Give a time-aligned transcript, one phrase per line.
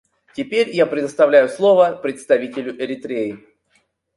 [0.33, 3.37] Теперь я предоставляю слово представителю Эритреи.